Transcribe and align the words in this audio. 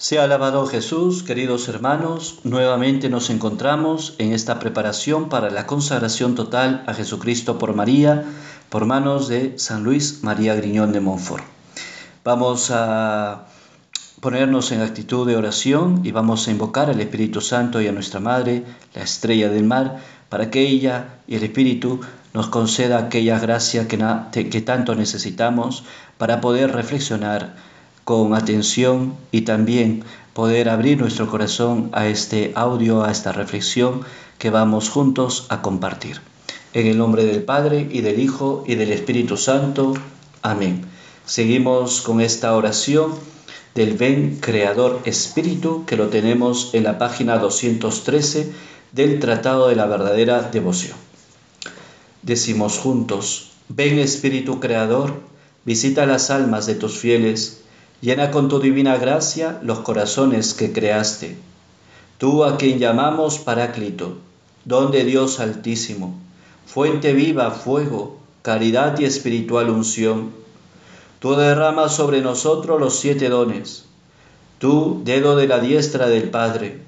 Sea 0.00 0.22
alabado 0.22 0.64
Jesús, 0.68 1.24
queridos 1.24 1.66
hermanos, 1.66 2.38
nuevamente 2.44 3.08
nos 3.08 3.30
encontramos 3.30 4.14
en 4.18 4.32
esta 4.32 4.60
preparación 4.60 5.28
para 5.28 5.50
la 5.50 5.66
consagración 5.66 6.36
total 6.36 6.84
a 6.86 6.94
Jesucristo 6.94 7.58
por 7.58 7.74
María, 7.74 8.24
por 8.68 8.86
manos 8.86 9.26
de 9.26 9.58
San 9.58 9.82
Luis 9.82 10.22
María 10.22 10.54
Griñón 10.54 10.92
de 10.92 11.00
Montfort. 11.00 11.42
Vamos 12.22 12.70
a 12.70 13.48
ponernos 14.20 14.70
en 14.70 14.82
actitud 14.82 15.26
de 15.26 15.34
oración 15.34 16.02
y 16.04 16.12
vamos 16.12 16.46
a 16.46 16.52
invocar 16.52 16.90
al 16.90 17.00
Espíritu 17.00 17.40
Santo 17.40 17.82
y 17.82 17.88
a 17.88 17.92
nuestra 17.92 18.20
Madre, 18.20 18.62
la 18.94 19.02
estrella 19.02 19.48
del 19.48 19.64
mar, 19.64 19.98
para 20.28 20.48
que 20.48 20.60
ella 20.60 21.18
y 21.26 21.34
el 21.34 21.42
Espíritu 21.42 22.02
nos 22.34 22.46
conceda 22.46 22.98
aquella 22.98 23.40
gracia 23.40 23.88
que, 23.88 23.98
que 24.48 24.60
tanto 24.60 24.94
necesitamos 24.94 25.82
para 26.18 26.40
poder 26.40 26.70
reflexionar 26.70 27.56
con 28.08 28.32
atención 28.32 29.18
y 29.32 29.42
también 29.42 30.02
poder 30.32 30.70
abrir 30.70 30.98
nuestro 30.98 31.28
corazón 31.28 31.90
a 31.92 32.06
este 32.06 32.52
audio, 32.54 33.04
a 33.04 33.12
esta 33.12 33.32
reflexión 33.32 34.00
que 34.38 34.48
vamos 34.48 34.88
juntos 34.88 35.44
a 35.50 35.60
compartir. 35.60 36.22
En 36.72 36.86
el 36.86 36.96
nombre 36.96 37.26
del 37.26 37.42
Padre 37.42 37.86
y 37.90 38.00
del 38.00 38.18
Hijo 38.18 38.64
y 38.66 38.76
del 38.76 38.92
Espíritu 38.92 39.36
Santo. 39.36 39.92
Amén. 40.40 40.86
Seguimos 41.26 42.00
con 42.00 42.22
esta 42.22 42.56
oración 42.56 43.12
del 43.74 43.92
Ven 43.92 44.38
Creador 44.40 45.02
Espíritu 45.04 45.84
que 45.84 45.98
lo 45.98 46.08
tenemos 46.08 46.70
en 46.72 46.84
la 46.84 46.96
página 46.96 47.36
213 47.36 48.50
del 48.92 49.20
Tratado 49.20 49.68
de 49.68 49.76
la 49.76 49.84
Verdadera 49.84 50.40
Devoción. 50.50 50.96
Decimos 52.22 52.78
juntos, 52.78 53.50
ven 53.68 53.98
Espíritu 53.98 54.60
Creador, 54.60 55.20
visita 55.66 56.06
las 56.06 56.30
almas 56.30 56.64
de 56.64 56.74
tus 56.74 56.96
fieles, 56.96 57.64
Llena 58.00 58.30
con 58.30 58.48
tu 58.48 58.60
divina 58.60 58.96
gracia 58.96 59.58
los 59.60 59.80
corazones 59.80 60.54
que 60.54 60.72
creaste. 60.72 61.36
Tú 62.18 62.44
a 62.44 62.56
quien 62.56 62.78
llamamos 62.78 63.38
Paráclito, 63.38 64.18
don 64.64 64.92
de 64.92 65.02
Dios 65.02 65.40
altísimo, 65.40 66.14
fuente 66.64 67.12
viva, 67.12 67.50
fuego, 67.50 68.18
caridad 68.42 68.96
y 69.00 69.04
espiritual 69.04 69.70
unción. 69.70 70.30
Tú 71.18 71.34
derramas 71.34 71.96
sobre 71.96 72.20
nosotros 72.20 72.80
los 72.80 73.00
siete 73.00 73.28
dones. 73.28 73.86
Tú, 74.60 75.02
dedo 75.04 75.34
de 75.34 75.48
la 75.48 75.58
diestra 75.58 76.08
del 76.08 76.30
Padre. 76.30 76.78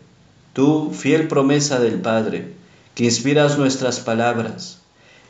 Tú, 0.53 0.92
fiel 0.92 1.27
promesa 1.27 1.81
del 1.81 2.00
Padre, 2.00 2.55
que 2.94 3.05
inspiras 3.06 3.58
nuestras 3.58 3.98
palabras. 3.98 4.78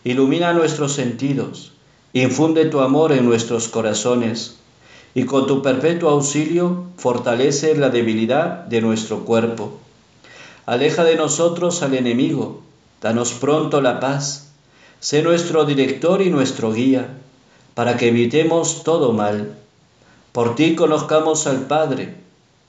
Ilumina 0.04 0.52
nuestros 0.52 0.92
sentidos. 0.92 1.72
Infunde 2.12 2.66
tu 2.66 2.80
amor 2.80 3.12
en 3.12 3.24
nuestros 3.24 3.68
corazones 3.68 4.59
y 5.14 5.24
con 5.24 5.46
tu 5.46 5.62
perpetuo 5.62 6.10
auxilio 6.10 6.84
fortalece 6.96 7.74
la 7.76 7.90
debilidad 7.90 8.64
de 8.66 8.80
nuestro 8.80 9.24
cuerpo. 9.24 9.78
Aleja 10.66 11.04
de 11.04 11.16
nosotros 11.16 11.82
al 11.82 11.94
enemigo, 11.94 12.62
danos 13.02 13.32
pronto 13.32 13.80
la 13.80 13.98
paz, 13.98 14.52
sé 15.00 15.22
nuestro 15.22 15.64
director 15.64 16.22
y 16.22 16.30
nuestro 16.30 16.72
guía, 16.72 17.18
para 17.74 17.96
que 17.96 18.08
evitemos 18.08 18.84
todo 18.84 19.12
mal. 19.12 19.56
Por 20.32 20.54
ti 20.54 20.76
conozcamos 20.76 21.46
al 21.46 21.66
Padre, 21.66 22.14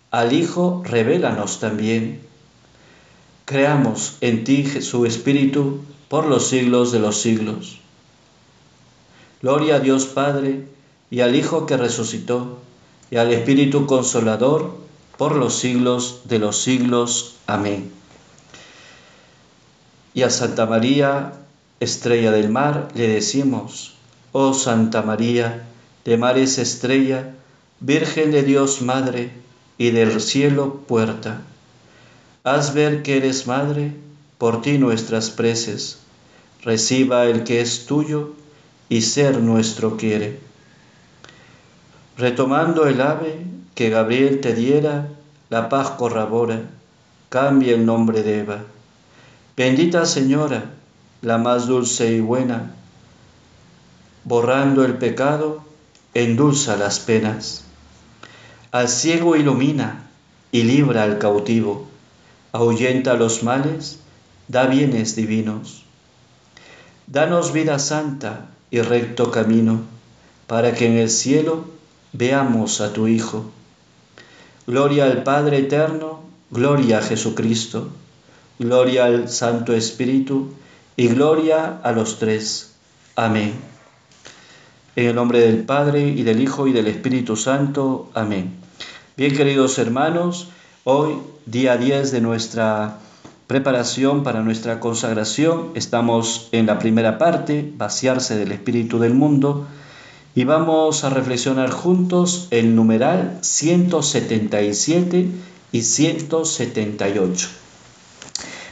al 0.10 0.34
Hijo 0.34 0.82
revélanos 0.86 1.60
también. 1.60 2.22
Creamos 3.46 4.18
en 4.22 4.44
ti 4.44 4.66
su 4.82 5.06
Espíritu 5.06 5.82
por 6.08 6.26
los 6.26 6.48
siglos 6.48 6.92
de 6.92 7.00
los 7.00 7.22
siglos. 7.22 7.80
Gloria 9.42 9.76
a 9.76 9.80
Dios 9.80 10.06
Padre, 10.06 10.66
y 11.12 11.20
al 11.20 11.36
Hijo 11.36 11.66
que 11.66 11.76
resucitó, 11.76 12.60
y 13.12 13.18
al 13.18 13.32
Espíritu 13.34 13.86
Consolador, 13.86 14.78
por 15.18 15.36
los 15.36 15.60
siglos 15.60 16.22
de 16.24 16.40
los 16.40 16.62
siglos. 16.62 17.36
Amén. 17.46 17.92
Y 20.14 20.24
a 20.24 20.30
Santa 20.30 20.66
María, 20.66 21.34
estrella 21.82 22.32
del 22.32 22.50
mar, 22.50 22.88
le 22.96 23.10
decimos, 23.10 23.96
oh 24.32 24.54
Santa 24.54 25.02
María, 25.02 25.68
de 26.06 26.18
mares 26.18 26.58
estrella, 26.58 27.36
Virgen 27.82 28.32
de 28.32 28.44
Dios 28.44 28.82
Madre, 28.82 29.32
y 29.78 29.92
del 29.92 30.22
cielo 30.22 30.76
puerta. 30.88 31.42
Haz 32.46 32.74
ver 32.74 33.04
que 33.04 33.18
eres 33.18 33.48
Madre, 33.48 33.94
por 34.38 34.62
ti 34.62 34.78
nuestras 34.78 35.30
preces, 35.30 35.98
reciba 36.64 37.26
el 37.26 37.44
que 37.44 37.60
es 37.60 37.86
tuyo, 37.86 38.34
y 38.88 39.02
ser 39.02 39.40
nuestro 39.42 39.98
quiere 39.98 40.51
Retomando 42.18 42.88
el 42.88 43.02
ave 43.02 43.46
que 43.74 43.90
Gabriel 43.90 44.42
te 44.42 44.54
diera, 44.54 45.08
la 45.50 45.70
paz 45.70 45.92
corrobora, 45.92 46.62
cambia 47.30 47.74
el 47.74 47.86
nombre 47.86 48.24
de 48.24 48.40
Eva. 48.40 48.64
Bendita 49.56 50.06
Señora, 50.06 50.72
la 51.22 51.38
más 51.38 51.68
dulce 51.68 52.12
y 52.12 52.20
buena, 52.20 52.74
borrando 54.24 54.84
el 54.84 54.96
pecado, 54.96 55.64
endulza 56.14 56.78
las 56.78 57.00
penas. 57.00 57.64
Al 58.72 58.90
ciego 58.90 59.36
ilumina 59.36 60.10
y 60.52 60.64
libra 60.64 61.04
al 61.04 61.18
cautivo, 61.18 61.88
ahuyenta 62.52 63.14
los 63.16 63.44
males, 63.44 64.00
da 64.48 64.68
bienes 64.68 65.16
divinos. 65.16 65.86
Danos 67.08 67.54
vida 67.54 67.80
santa 67.80 68.48
y 68.70 68.82
recto 68.82 69.32
camino, 69.32 69.82
para 70.48 70.74
que 70.74 70.88
en 70.88 70.98
el 70.98 71.10
cielo 71.10 71.66
veamos 72.14 72.82
a 72.82 72.94
tu 72.94 73.08
Hijo. 73.08 73.52
Gloria 74.68 75.06
al 75.06 75.24
Padre 75.24 75.60
Eterno, 75.60 76.22
gloria 76.50 77.00
a 77.00 77.02
Jesucristo, 77.02 77.90
gloria 78.60 79.06
al 79.06 79.30
Santo 79.30 79.74
Espíritu 79.74 80.54
y 80.96 81.08
gloria 81.08 81.80
a 81.84 81.92
los 81.92 82.20
tres. 82.20 82.76
Amén. 83.16 83.54
En 84.96 85.08
el 85.08 85.16
nombre 85.16 85.40
del 85.40 85.64
Padre 85.64 86.08
y 86.08 86.24
del 86.24 86.42
Hijo 86.42 86.68
y 86.68 86.74
del 86.74 86.88
Espíritu 86.88 87.36
Santo. 87.36 88.10
Amén. 88.14 88.54
Bien 89.18 89.36
queridos 89.36 89.78
hermanos, 89.80 90.50
hoy 90.84 91.16
día 91.46 91.78
10 91.78 92.12
de 92.12 92.22
nuestra 92.22 92.98
preparación 93.48 94.24
para 94.24 94.42
nuestra 94.42 94.80
consagración, 94.80 95.72
estamos 95.76 96.48
en 96.54 96.68
la 96.68 96.80
primera 96.80 97.18
parte, 97.18 97.70
vaciarse 97.76 98.38
del 98.38 98.54
Espíritu 98.54 98.98
del 99.00 99.14
mundo, 99.14 99.68
y 100.34 100.46
vamos 100.46 101.04
a 101.04 101.10
reflexionar 101.10 101.72
juntos 101.72 102.48
el 102.52 102.76
numeral 102.76 103.40
177 103.42 105.28
y 105.72 105.82
178. 105.82 107.50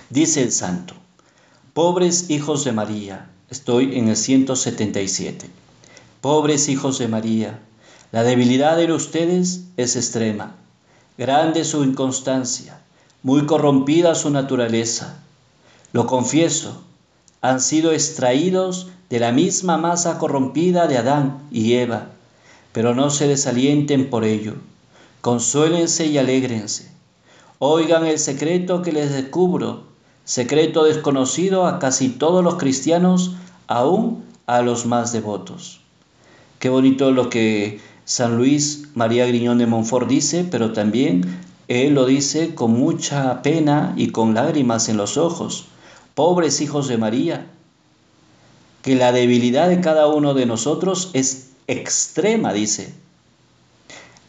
Dice 0.09 0.41
el 0.41 0.51
santo, 0.51 0.93
pobres 1.73 2.29
hijos 2.29 2.63
de 2.63 2.71
María, 2.71 3.29
estoy 3.49 3.97
en 3.97 4.07
el 4.07 4.15
177, 4.15 5.49
pobres 6.21 6.69
hijos 6.69 6.97
de 6.97 7.07
María, 7.07 7.59
la 8.11 8.23
debilidad 8.23 8.77
de 8.77 8.91
ustedes 8.91 9.65
es 9.77 9.95
extrema, 9.95 10.55
grande 11.17 11.65
su 11.65 11.83
inconstancia, 11.83 12.79
muy 13.21 13.45
corrompida 13.45 14.15
su 14.15 14.29
naturaleza. 14.29 15.19
Lo 15.91 16.07
confieso, 16.07 16.81
han 17.41 17.61
sido 17.61 17.91
extraídos 17.91 18.87
de 19.09 19.19
la 19.19 19.31
misma 19.31 19.77
masa 19.77 20.17
corrompida 20.17 20.87
de 20.87 20.97
Adán 20.97 21.39
y 21.51 21.73
Eva, 21.73 22.09
pero 22.71 22.93
no 22.93 23.09
se 23.09 23.27
desalienten 23.27 24.09
por 24.09 24.23
ello. 24.23 24.55
Consuélense 25.21 26.05
y 26.05 26.17
alégrense. 26.17 26.91
Oigan 27.57 28.05
el 28.05 28.19
secreto 28.19 28.81
que 28.81 28.91
les 28.91 29.11
descubro, 29.11 29.83
secreto 30.23 30.83
desconocido 30.83 31.65
a 31.65 31.79
casi 31.79 32.09
todos 32.09 32.43
los 32.43 32.55
cristianos, 32.55 33.33
aún 33.67 34.23
a 34.45 34.61
los 34.61 34.85
más 34.85 35.11
devotos. 35.11 35.81
Qué 36.59 36.69
bonito 36.69 37.11
lo 37.11 37.29
que 37.29 37.79
San 38.05 38.37
Luis 38.37 38.89
María 38.95 39.25
Griñón 39.25 39.57
de 39.57 39.65
Montfort 39.65 40.07
dice, 40.07 40.45
pero 40.49 40.71
también 40.71 41.39
él 41.67 41.93
lo 41.93 42.05
dice 42.05 42.55
con 42.55 42.71
mucha 42.71 43.41
pena 43.41 43.93
y 43.95 44.09
con 44.09 44.33
lágrimas 44.33 44.89
en 44.89 44.97
los 44.97 45.17
ojos. 45.17 45.65
Pobres 46.15 46.61
hijos 46.61 46.87
de 46.87 46.97
María, 46.97 47.47
que 48.81 48.95
la 48.95 49.11
debilidad 49.11 49.69
de 49.69 49.81
cada 49.81 50.07
uno 50.07 50.33
de 50.33 50.45
nosotros 50.45 51.11
es 51.13 51.49
extrema, 51.67 52.53
dice. 52.53 52.93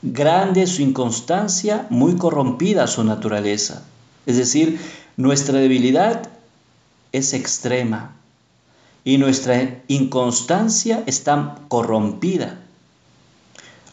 Grande 0.03 0.67
su 0.67 0.83
inconstancia, 0.83 1.87
muy 1.91 2.17
corrompida 2.17 2.87
su 2.87 3.05
naturaleza. 3.05 3.85
Es 4.27 4.37
decir, 4.37 4.81
nuestra 5.17 5.59
debilidad 5.59 6.29
es 7.13 7.33
extrema 7.33 8.17
y 9.05 9.19
nuestra 9.19 9.83
inconstancia 9.89 11.03
está 11.07 11.57
corrompida. 11.69 12.61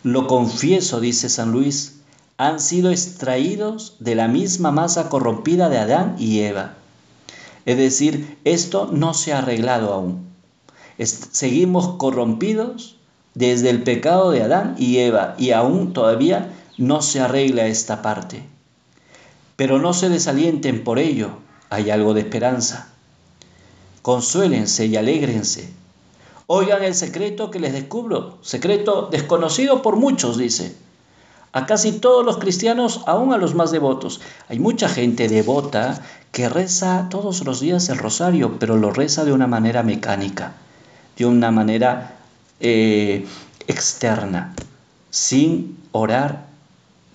Lo 0.04 0.28
confieso, 0.28 1.00
dice 1.00 1.30
San 1.30 1.52
Luis, 1.52 2.00
han 2.38 2.60
sido 2.60 2.92
extraídos 2.92 3.96
de 4.00 4.16
la 4.16 4.28
misma 4.28 4.72
masa 4.72 5.10
corrompida 5.10 5.70
de 5.70 5.80
Adán 5.80 6.16
y 6.20 6.40
Eva. 6.40 6.76
Es 7.66 7.78
decir, 7.78 8.38
esto 8.44 8.90
no 8.92 9.14
se 9.14 9.34
ha 9.34 9.40
arreglado 9.40 9.94
aún 9.94 10.27
seguimos 11.06 11.96
corrompidos 11.98 12.98
desde 13.34 13.70
el 13.70 13.84
pecado 13.84 14.32
de 14.32 14.42
Adán 14.42 14.76
y 14.80 14.98
Eva 14.98 15.36
y 15.38 15.52
aún 15.52 15.94
todavía 15.94 16.54
no 16.78 17.02
se 17.02 17.20
arregla 17.20 17.68
esta 17.68 18.02
parte. 18.02 18.44
Pero 19.56 19.80
no 19.80 19.94
se 19.94 20.10
desalienten 20.10 20.84
por 20.84 21.00
ello, 21.00 21.32
hay 21.70 21.90
algo 21.90 22.14
de 22.14 22.22
esperanza. 22.22 22.90
Consuélense 24.02 24.86
y 24.86 24.96
alégrense. 24.96 25.70
Oigan 26.48 26.84
el 26.84 26.96
secreto 26.96 27.52
que 27.52 27.60
les 27.60 27.74
descubro, 27.74 28.38
secreto 28.42 29.10
desconocido 29.12 29.82
por 29.82 29.98
muchos, 29.98 30.38
dice. 30.38 30.76
A 31.52 31.66
casi 31.66 31.92
todos 31.92 32.26
los 32.26 32.38
cristianos, 32.38 33.02
aún 33.06 33.34
a 33.34 33.38
los 33.38 33.54
más 33.54 33.72
devotos. 33.72 34.22
Hay 34.48 34.60
mucha 34.60 34.88
gente 34.88 35.28
devota 35.28 36.02
que 36.32 36.50
reza 36.50 37.08
todos 37.10 37.44
los 37.46 37.60
días 37.60 37.90
el 37.90 37.98
rosario, 37.98 38.60
pero 38.60 38.78
lo 38.78 38.92
reza 38.92 39.26
de 39.26 39.34
una 39.34 39.48
manera 39.48 39.84
mecánica, 39.84 40.54
de 41.18 41.26
una 41.26 41.52
manera 41.52 42.18
eh, 42.60 43.26
externa, 43.68 44.54
sin 45.10 45.78
orar 45.92 46.48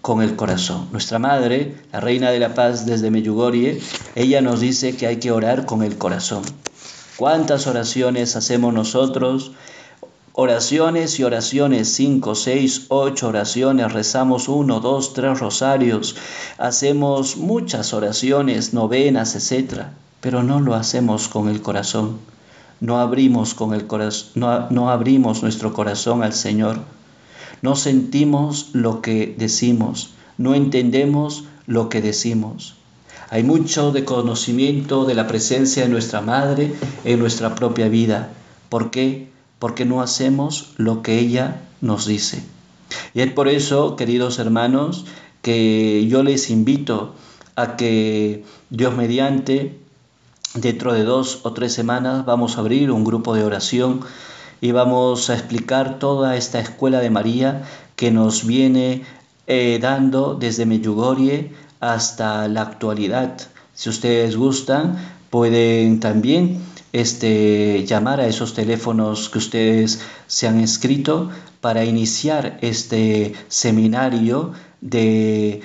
con 0.03 0.21
el 0.21 0.35
corazón. 0.35 0.89
Nuestra 0.91 1.19
madre, 1.19 1.77
la 1.93 2.01
reina 2.01 2.31
de 2.31 2.41
la 2.41 2.55
paz 2.55 2.85
desde 2.85 3.11
Meyugorie, 3.11 3.81
ella 4.17 4.41
nos 4.41 4.61
dice 4.61 4.97
que 4.97 5.07
hay 5.07 5.17
que 5.17 5.31
orar 5.31 5.65
con 5.65 5.83
el 5.83 5.97
corazón. 5.97 6.43
¿Cuántas 7.17 7.69
oraciones 7.69 8.35
hacemos 8.35 8.75
nosotros? 8.75 9.53
Oraciones 10.33 11.21
y 11.21 11.25
oraciones, 11.25 11.93
cinco, 11.95 12.35
seis, 12.35 12.87
ocho 12.89 13.29
oraciones, 13.29 13.93
rezamos 13.93 14.49
uno, 14.49 14.81
dos, 14.81 15.13
tres 15.13 15.39
rosarios, 15.39 16.17
hacemos 16.59 17.37
muchas 17.37 17.93
oraciones, 17.93 18.73
novenas, 18.73 19.37
etc. 19.37 19.83
Pero 20.21 20.43
no 20.43 20.61
lo 20.61 20.75
hacemos 20.75 21.29
con 21.29 21.49
el 21.49 21.63
corazón. 21.63 22.32
No 22.83 22.99
abrimos, 22.99 23.55
con 23.55 23.73
el 23.73 23.87
corazón, 23.87 24.33
no, 24.35 24.69
no 24.69 24.91
abrimos 24.91 25.43
nuestro 25.43 25.73
corazón 25.73 26.23
al 26.23 26.35
Señor 26.35 26.81
no 27.63 27.77
sentimos 27.77 28.71
lo 28.73 29.01
que 29.01 29.35
decimos, 29.39 30.11
no 30.37 30.55
entendemos 30.57 31.45
lo 31.67 31.89
que 31.89 32.03
decimos. 32.03 32.75
Hay 33.31 33.45
mucho 33.45 33.93
de 33.93 34.05
conocimiento 34.05 35.05
de 35.05 35.15
la 35.15 35.29
presencia 35.29 35.85
de 35.85 35.89
nuestra 35.89 36.21
Madre 36.21 36.75
en 37.05 37.21
nuestra 37.21 37.55
propia 37.55 37.89
vida. 37.89 38.31
¿Por 38.69 38.91
qué? 38.91 39.29
Porque 39.61 39.85
no 39.85 40.03
hacemos 40.03 40.73
lo 40.77 41.03
que 41.03 41.21
ella 41.21 41.63
nos 41.81 42.07
dice. 42.07 42.43
Y 43.15 43.21
es 43.21 43.33
por 43.33 43.49
eso, 43.49 43.95
queridos 43.95 44.41
hermanos, 44.41 45.07
que 45.41 46.07
yo 46.09 46.25
les 46.25 46.51
invito 46.51 47.15
a 47.55 47.77
que 47.77 48.45
Dios 48.71 48.95
mediante, 48.97 49.79
dentro 50.55 50.93
de 50.93 51.05
dos 51.05 51.41
o 51.45 51.53
tres 51.53 51.73
semanas, 51.73 52.25
vamos 52.25 52.57
a 52.57 52.61
abrir 52.61 52.91
un 52.91 53.05
grupo 53.05 53.35
de 53.35 53.45
oración 53.45 54.01
y 54.61 54.73
vamos 54.73 55.31
a 55.31 55.35
explicar 55.35 55.99
toda 55.99 56.37
esta 56.37 56.61
escuela 56.61 57.01
de 57.01 57.11
María 57.11 57.63
que 57.97 58.11
nos 58.11 58.47
viene 58.47 59.03
eh, 59.47 59.79
dando 59.81 60.35
desde 60.35 60.67
Medjugorje 60.67 61.53
hasta 61.81 62.47
la 62.49 62.63
actualidad. 62.63 63.37
Si 63.75 63.89
ustedes 63.89 64.37
gustan, 64.37 64.99
pueden 65.31 65.99
también 65.99 66.61
este, 66.93 67.85
llamar 67.87 68.21
a 68.21 68.27
esos 68.27 68.55
teléfonos 68.55 69.31
que 69.31 69.39
ustedes 69.39 70.01
se 70.27 70.47
han 70.47 70.61
escrito 70.61 71.31
para 71.61 71.85
iniciar 71.85 72.59
este 72.61 73.33
seminario 73.49 74.53
de 74.81 75.63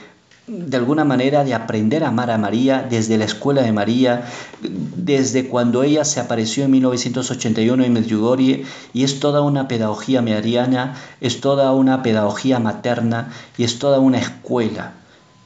de 0.48 0.78
alguna 0.78 1.04
manera 1.04 1.44
de 1.44 1.54
aprender 1.54 2.06
a 2.06 2.08
amar 2.08 2.32
a 2.32 2.38
María 2.38 2.88
desde 2.90 3.18
la 3.18 3.26
escuela 3.26 3.64
de 3.64 3.74
María, 3.74 4.30
desde 4.62 5.50
cuando 5.50 5.84
ella 5.84 6.06
se 6.06 6.22
apareció 6.22 6.64
en 6.64 6.72
1981 6.72 7.84
en 7.84 7.92
Medjugorje 7.92 8.64
y 8.94 9.04
es 9.04 9.20
toda 9.20 9.42
una 9.42 9.68
pedagogía 9.68 10.22
mariana, 10.22 10.96
es 11.20 11.42
toda 11.42 11.74
una 11.74 12.02
pedagogía 12.02 12.60
materna 12.60 13.34
y 13.58 13.66
es 13.66 13.78
toda 13.78 14.00
una 14.00 14.20
escuela. 14.20 14.94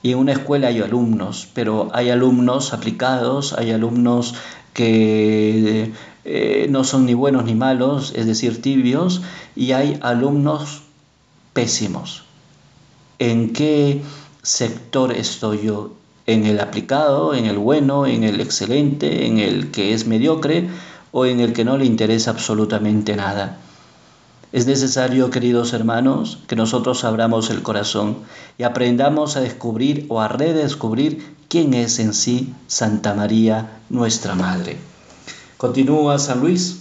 Y 0.04 0.12
en 0.12 0.20
una 0.20 0.34
escuela 0.34 0.68
hay 0.68 0.82
alumnos, 0.82 1.48
pero 1.54 1.90
hay 1.94 2.12
alumnos 2.12 2.72
aplicados, 2.72 3.54
hay 3.54 3.72
alumnos 3.72 4.36
que 4.74 5.94
eh, 6.26 6.68
no 6.70 6.84
son 6.84 7.08
ni 7.08 7.16
buenos 7.16 7.46
ni 7.46 7.56
malos, 7.56 8.14
es 8.16 8.28
decir, 8.28 8.62
tibios, 8.62 9.24
y 9.56 9.72
hay 9.72 9.98
alumnos 10.02 10.84
pésimos. 11.54 12.24
¿En 13.18 13.54
qué 13.54 14.02
sector 14.42 15.12
estoy 15.12 15.64
yo, 15.64 15.92
en 16.26 16.46
el 16.46 16.60
aplicado, 16.60 17.34
en 17.34 17.46
el 17.46 17.58
bueno, 17.58 18.06
en 18.06 18.24
el 18.24 18.42
excelente, 18.42 19.26
en 19.26 19.40
el 19.40 19.72
que 19.72 19.94
es 19.94 20.08
mediocre 20.08 20.70
o 21.12 21.26
en 21.26 21.40
el 21.40 21.54
que 21.54 21.66
no 21.66 21.78
le 21.78 21.86
interesa 21.86 22.32
absolutamente 22.32 23.16
nada. 23.16 23.58
Es 24.52 24.68
necesario, 24.68 25.30
queridos 25.30 25.72
hermanos, 25.72 26.40
que 26.48 26.58
nosotros 26.58 27.06
abramos 27.06 27.50
el 27.50 27.62
corazón 27.62 28.18
y 28.58 28.64
aprendamos 28.64 29.38
a 29.38 29.42
descubrir 29.42 30.06
o 30.10 30.20
a 30.20 30.28
redescubrir 30.28 31.36
quién 31.48 31.74
es 31.74 32.00
en 32.00 32.14
sí 32.14 32.54
Santa 32.68 33.14
María, 33.14 33.80
nuestra 33.90 34.36
Madre. 34.36 34.78
Continúa 35.58 36.20
San 36.20 36.42
Luis. 36.42 36.81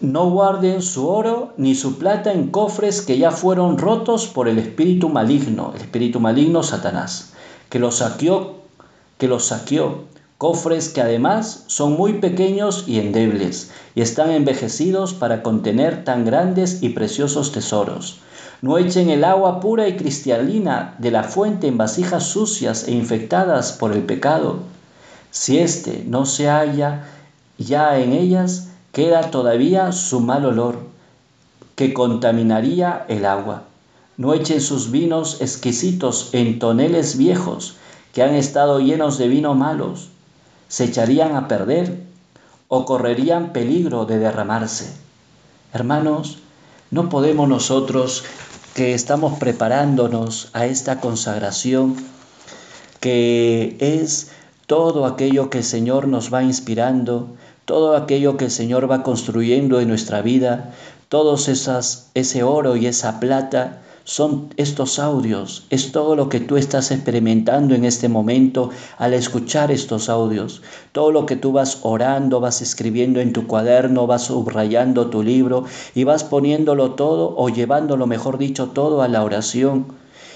No 0.00 0.28
guarden 0.28 0.82
su 0.82 1.08
oro 1.08 1.54
ni 1.56 1.74
su 1.74 1.96
plata 1.96 2.30
en 2.30 2.48
cofres 2.48 3.00
que 3.00 3.16
ya 3.16 3.30
fueron 3.30 3.78
rotos 3.78 4.26
por 4.26 4.46
el 4.46 4.58
espíritu 4.58 5.08
maligno, 5.08 5.72
el 5.74 5.80
espíritu 5.80 6.20
maligno 6.20 6.62
Satanás, 6.62 7.32
que 7.70 7.78
los 7.78 7.96
saqueó, 7.96 8.56
que 9.16 9.26
los 9.26 9.46
saqueó, 9.46 10.04
cofres 10.36 10.90
que 10.90 11.00
además 11.00 11.64
son 11.68 11.94
muy 11.94 12.14
pequeños 12.18 12.84
y 12.86 12.98
endebles, 12.98 13.70
y 13.94 14.02
están 14.02 14.32
envejecidos 14.32 15.14
para 15.14 15.42
contener 15.42 16.04
tan 16.04 16.26
grandes 16.26 16.82
y 16.82 16.90
preciosos 16.90 17.52
tesoros. 17.52 18.18
No 18.60 18.76
echen 18.76 19.08
el 19.08 19.24
agua 19.24 19.60
pura 19.60 19.88
y 19.88 19.96
cristalina 19.96 20.94
de 20.98 21.10
la 21.10 21.22
fuente 21.22 21.68
en 21.68 21.78
vasijas 21.78 22.24
sucias 22.24 22.86
e 22.86 22.92
infectadas 22.92 23.72
por 23.72 23.92
el 23.92 24.02
pecado. 24.02 24.58
Si 25.30 25.58
éste 25.58 26.04
no 26.06 26.26
se 26.26 26.48
halla 26.48 27.06
ya 27.56 27.98
en 27.98 28.12
ellas, 28.12 28.68
queda 28.96 29.30
todavía 29.30 29.92
su 29.92 30.20
mal 30.20 30.46
olor, 30.46 30.78
que 31.74 31.92
contaminaría 31.92 33.04
el 33.08 33.26
agua. 33.26 33.64
No 34.16 34.32
echen 34.32 34.62
sus 34.62 34.90
vinos 34.90 35.42
exquisitos 35.42 36.30
en 36.32 36.58
toneles 36.58 37.18
viejos, 37.18 37.74
que 38.14 38.22
han 38.22 38.34
estado 38.34 38.80
llenos 38.80 39.18
de 39.18 39.28
vino 39.28 39.52
malos. 39.52 40.08
Se 40.68 40.84
echarían 40.84 41.36
a 41.36 41.46
perder 41.46 42.04
o 42.68 42.86
correrían 42.86 43.52
peligro 43.52 44.06
de 44.06 44.18
derramarse. 44.18 44.90
Hermanos, 45.74 46.38
no 46.90 47.10
podemos 47.10 47.50
nosotros 47.50 48.24
que 48.72 48.94
estamos 48.94 49.38
preparándonos 49.38 50.48
a 50.54 50.64
esta 50.64 51.00
consagración, 51.02 51.96
que 53.00 53.76
es 53.78 54.30
todo 54.66 55.04
aquello 55.04 55.50
que 55.50 55.58
el 55.58 55.64
Señor 55.64 56.08
nos 56.08 56.32
va 56.32 56.42
inspirando, 56.42 57.36
todo 57.66 57.96
aquello 57.96 58.36
que 58.36 58.46
el 58.46 58.50
Señor 58.50 58.90
va 58.90 59.02
construyendo 59.02 59.80
en 59.80 59.88
nuestra 59.88 60.22
vida, 60.22 60.72
todos 61.08 61.48
esas, 61.48 62.10
ese 62.14 62.42
oro 62.42 62.76
y 62.76 62.86
esa 62.86 63.20
plata, 63.20 63.82
son 64.04 64.54
estos 64.56 65.00
audios, 65.00 65.66
es 65.68 65.90
todo 65.90 66.14
lo 66.14 66.28
que 66.28 66.38
tú 66.38 66.56
estás 66.56 66.92
experimentando 66.92 67.74
en 67.74 67.84
este 67.84 68.08
momento 68.08 68.70
al 68.98 69.14
escuchar 69.14 69.72
estos 69.72 70.08
audios, 70.08 70.62
todo 70.92 71.10
lo 71.10 71.26
que 71.26 71.34
tú 71.34 71.50
vas 71.50 71.80
orando, 71.82 72.38
vas 72.38 72.62
escribiendo 72.62 73.18
en 73.18 73.32
tu 73.32 73.48
cuaderno, 73.48 74.06
vas 74.06 74.22
subrayando 74.26 75.08
tu 75.08 75.24
libro 75.24 75.64
y 75.92 76.04
vas 76.04 76.22
poniéndolo 76.22 76.92
todo 76.92 77.34
o 77.36 77.48
llevándolo, 77.48 78.06
mejor 78.06 78.38
dicho, 78.38 78.68
todo 78.68 79.02
a 79.02 79.08
la 79.08 79.24
oración 79.24 79.86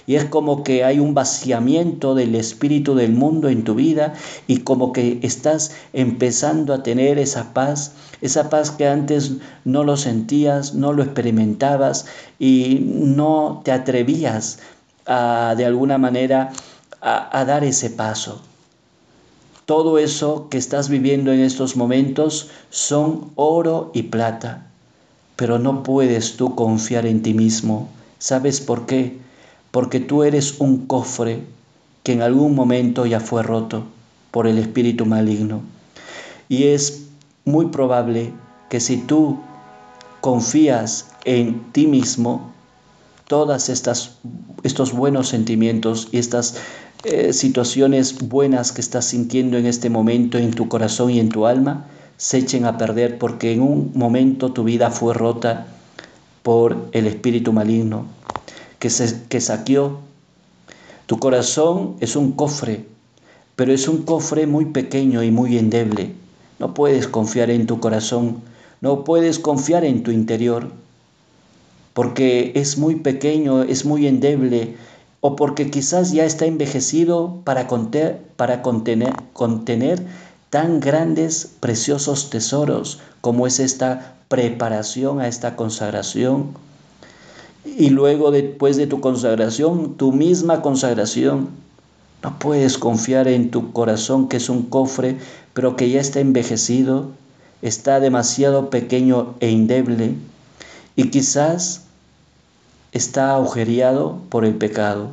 y 0.07 0.16
es 0.16 0.25
como 0.25 0.62
que 0.62 0.85
hay 0.85 0.99
un 0.99 1.14
vaciamiento 1.14 2.14
del 2.14 2.35
espíritu 2.35 2.95
del 2.95 3.12
mundo 3.12 3.49
en 3.49 3.64
tu 3.64 3.75
vida 3.75 4.14
y 4.47 4.59
como 4.59 4.92
que 4.92 5.21
estás 5.23 5.73
empezando 5.92 6.75
a 6.75 6.83
tener 6.83 7.19
esa 7.19 7.52
paz, 7.52 7.92
esa 8.21 8.50
paz 8.50 8.71
que 8.71 8.87
antes 8.87 9.33
no 9.64 9.85
lo 9.85 9.97
sentías, 9.97 10.75
no 10.75 10.92
lo 10.92 11.02
experimentabas 11.02 12.07
y 12.38 12.80
no 12.90 13.62
te 13.64 13.73
atrevías 13.73 14.59
a, 15.07 15.54
de 15.57 15.64
alguna 15.64 15.99
manera 15.99 16.52
a, 17.00 17.38
a 17.38 17.45
dar 17.45 17.64
ese 17.64 17.90
paso. 17.90 18.42
Todo 19.66 19.99
eso 19.99 20.49
que 20.50 20.59
estás 20.59 20.88
viviendo 20.88 21.33
en 21.33 21.40
estos 21.40 21.76
momentos 21.76 22.50
son 22.71 23.30
oro 23.37 23.92
y 23.95 24.02
plata, 24.02 24.66
pero 25.37 25.59
no 25.61 25.85
puedes 25.85 26.37
tú 26.37 26.57
confiar 26.57 27.07
en 27.07 27.23
ti 27.23 27.35
mismo. 27.35 27.88
¿Sabes 28.19 28.61
por 28.61 28.87
qué? 28.87 29.19
Porque 29.70 30.00
tú 30.00 30.22
eres 30.22 30.60
un 30.60 30.86
cofre 30.86 31.44
que 32.02 32.12
en 32.12 32.22
algún 32.22 32.54
momento 32.54 33.06
ya 33.06 33.20
fue 33.20 33.42
roto 33.42 33.84
por 34.30 34.46
el 34.46 34.58
espíritu 34.58 35.06
maligno. 35.06 35.62
Y 36.48 36.64
es 36.64 37.06
muy 37.44 37.66
probable 37.66 38.32
que 38.68 38.80
si 38.80 38.96
tú 38.96 39.38
confías 40.20 41.08
en 41.24 41.60
ti 41.72 41.86
mismo, 41.86 42.52
todas 43.26 43.68
estas 43.68 44.18
estos 44.62 44.92
buenos 44.92 45.28
sentimientos 45.28 46.08
y 46.12 46.18
estas 46.18 46.56
eh, 47.04 47.32
situaciones 47.32 48.28
buenas 48.28 48.72
que 48.72 48.80
estás 48.80 49.06
sintiendo 49.06 49.56
en 49.56 49.66
este 49.66 49.88
momento 49.88 50.36
en 50.36 50.50
tu 50.50 50.68
corazón 50.68 51.10
y 51.10 51.20
en 51.20 51.30
tu 51.30 51.46
alma 51.46 51.86
se 52.16 52.38
echen 52.38 52.66
a 52.66 52.76
perder 52.76 53.18
porque 53.18 53.52
en 53.52 53.62
un 53.62 53.92
momento 53.94 54.52
tu 54.52 54.64
vida 54.64 54.90
fue 54.90 55.14
rota 55.14 55.66
por 56.42 56.88
el 56.92 57.06
espíritu 57.06 57.52
maligno 57.52 58.04
que, 58.80 58.90
se, 58.90 59.22
que 59.28 59.40
saqueó. 59.40 60.00
Tu 61.06 61.20
corazón 61.20 61.94
es 62.00 62.16
un 62.16 62.32
cofre, 62.32 62.87
pero 63.54 63.72
es 63.72 63.87
un 63.87 64.02
cofre 64.02 64.49
muy 64.49 64.64
pequeño 64.64 65.22
y 65.22 65.30
muy 65.30 65.56
endeble. 65.56 66.14
No 66.58 66.75
puedes 66.75 67.06
confiar 67.06 67.50
en 67.50 67.66
tu 67.66 67.78
corazón, 67.78 68.42
no 68.80 69.04
puedes 69.04 69.38
confiar 69.38 69.84
en 69.84 70.02
tu 70.02 70.10
interior, 70.10 70.70
porque 71.94 72.52
es 72.54 72.78
muy 72.78 72.96
pequeño, 72.96 73.62
es 73.62 73.84
muy 73.84 74.06
endeble, 74.06 74.76
o 75.20 75.37
porque 75.37 75.70
quizás 75.70 76.12
ya 76.12 76.25
está 76.25 76.46
envejecido 76.46 77.42
para, 77.44 77.68
para 78.37 78.62
contener, 78.62 79.12
contener 79.32 80.02
tan 80.49 80.80
grandes, 80.80 81.50
preciosos 81.60 82.30
tesoros 82.30 83.00
como 83.20 83.46
es 83.46 83.60
esta 83.60 84.16
preparación 84.28 85.20
a 85.20 85.28
esta 85.28 85.56
consagración. 85.56 86.54
Y 87.64 87.90
luego 87.90 88.31
después 88.31 88.76
de 88.76 88.87
tu 88.87 89.00
consagración, 89.00 89.95
tu 89.95 90.12
misma 90.12 90.62
consagración, 90.62 91.49
no 92.23 92.38
puedes 92.38 92.79
confiar 92.79 93.29
en 93.29 93.50
tu 93.50 93.73
corazón 93.73 94.29
que 94.29 94.38
es 94.38 94.49
un 94.49 94.64
cofre, 94.64 95.17
pero 95.55 95.76
que 95.76 95.90
ya 95.90 96.00
está 96.00 96.21
envejecido, 96.21 97.09
está 97.62 98.00
demasiado 98.00 98.71
pequeño 98.71 99.35
e 99.40 99.50
indeble 99.50 100.14
y 100.97 101.11
quizás 101.11 101.85
está 102.93 103.35
agujereado 103.35 104.19
por 104.29 104.45
el 104.45 104.55
pecado. 104.55 105.12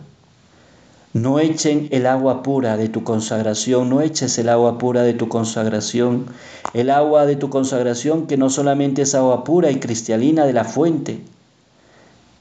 No 1.14 1.40
echen 1.40 1.88
el 1.92 2.06
agua 2.06 2.44
pura 2.44 2.78
de 2.78 2.90
tu 2.90 3.04
consagración, 3.04 3.90
no 3.90 4.02
eches 4.02 4.38
el 4.38 4.50
agua 4.50 4.78
pura 4.78 5.04
de 5.04 5.14
tu 5.14 5.30
consagración, 5.30 6.26
el 6.74 6.90
agua 6.90 7.26
de 7.26 7.36
tu 7.36 7.50
consagración 7.50 8.28
que 8.28 8.38
no 8.38 8.50
solamente 8.50 9.02
es 9.02 9.16
agua 9.16 9.44
pura 9.44 9.72
y 9.72 9.80
cristalina 9.80 10.46
de 10.46 10.54
la 10.54 10.64
fuente, 10.64 11.22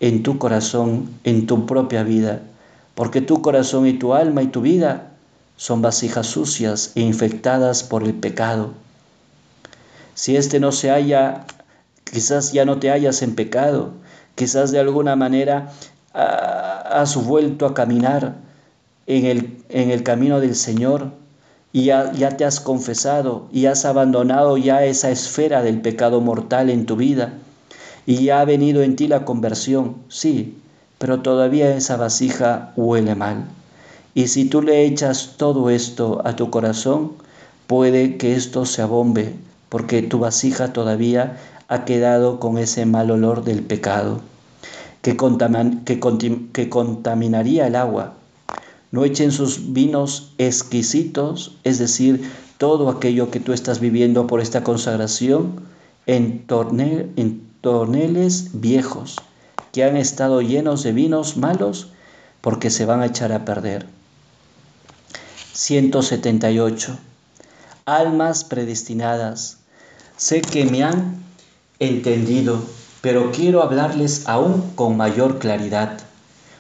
en 0.00 0.23
tu 0.23 0.38
corazón, 0.38 1.09
en 1.25 1.47
tu 1.47 1.67
propia 1.67 2.03
vida, 2.03 2.43
porque 2.95 3.21
tu 3.21 3.43
corazón 3.43 3.87
y 3.87 3.95
tu 3.95 4.15
alma 4.15 4.43
y 4.43 4.49
tu 4.49 4.61
vida 4.61 5.12
son 5.57 5.83
vasijas 5.83 6.26
sucias 6.26 6.93
e 6.95 7.00
infectadas 7.00 7.83
por 7.83 8.03
el 8.03 8.15
pecado. 8.15 8.73
Si 10.15 10.37
éste 10.37 10.61
no 10.61 10.73
se 10.73 10.91
halla, 10.91 11.47
quizás 12.05 12.53
ya 12.53 12.65
no 12.65 12.79
te 12.79 12.91
hallas 12.91 13.23
en 13.23 13.35
pecado, 13.35 13.93
quizás 14.35 14.71
de 14.71 14.81
alguna 14.81 15.17
manera 15.17 15.73
ah, 16.15 17.00
has 17.00 17.17
vuelto 17.17 17.67
a 17.67 17.75
caminar 17.75 18.37
en 19.07 19.25
el, 19.25 19.57
en 19.69 19.91
el 19.91 20.03
camino 20.03 20.41
del 20.41 20.55
Señor 20.55 21.12
y 21.73 21.85
ya, 21.85 22.12
ya 22.12 22.37
te 22.37 22.45
has 22.45 22.61
confesado 22.61 23.49
y 23.53 23.67
has 23.67 23.85
abandonado 23.85 24.57
ya 24.57 24.85
esa 24.85 25.11
esfera 25.11 25.62
del 25.62 25.81
pecado 25.81 26.21
mortal 26.21 26.71
en 26.71 26.87
tu 26.87 26.97
vida 26.97 27.35
y 28.07 28.31
ha 28.31 28.45
venido 28.45 28.83
en 28.83 28.97
ti 28.97 29.09
la 29.09 29.25
conversión, 29.25 29.97
sí, 30.09 30.57
pero 30.99 31.21
todavía 31.21 31.77
esa 31.77 31.97
vasija 31.97 32.73
huele 32.77 33.15
mal. 33.15 33.47
Y 34.15 34.29
si 34.29 34.47
tú 34.47 34.63
le 34.63 34.87
echas 34.87 35.35
todo 35.37 35.69
esto 35.69 36.23
a 36.25 36.37
tu 36.37 36.49
corazón, 36.49 37.13
puede 37.67 38.17
que 38.17 38.35
esto 38.35 38.65
se 38.65 38.81
abombe, 38.81 39.35
porque 39.69 40.03
tu 40.03 40.21
vasija 40.21 40.73
todavía 40.73 41.37
ha 41.69 41.85
quedado 41.85 42.39
con 42.39 42.59
ese 42.59 42.87
mal 42.87 43.11
olor 43.11 43.45
del 43.45 43.63
pecado, 43.63 44.21
que, 45.03 45.17
que 46.53 46.69
contaminaría 46.71 47.67
el 47.67 47.77
agua. 47.77 48.15
No 48.93 49.05
echen 49.05 49.33
sus 49.33 49.73
vinos 49.73 50.33
exquisitos, 50.39 51.57
es 51.65 51.79
decir, 51.79 52.31
todo 52.57 52.89
aquello 52.89 53.31
que 53.31 53.41
tú 53.41 53.53
estás 53.53 53.81
viviendo 53.81 54.27
por 54.27 54.41
esta 54.41 54.63
consagración, 54.63 55.61
en, 56.07 56.45
en 57.17 57.46
torneles 57.61 58.61
viejos 58.61 59.17
que 59.73 59.85
han 59.85 59.97
estado 59.97 60.41
llenos 60.41 60.83
de 60.83 60.93
vinos 60.93 61.37
malos 61.37 61.89
porque 62.41 62.71
se 62.71 62.85
van 62.87 63.03
a 63.03 63.07
echar 63.07 63.33
a 63.33 63.45
perder. 63.45 63.87
178. 65.53 66.97
Almas 67.85 68.45
predestinadas. 68.45 69.59
Sé 70.17 70.43
que 70.43 70.65
me 70.65 70.83
han 70.83 71.23
entendido, 71.79 72.63
pero 73.01 73.33
quiero 73.33 73.63
hablarles 73.63 74.29
aún 74.29 74.73
con 74.75 74.97
mayor 74.97 75.39
claridad. 75.39 75.99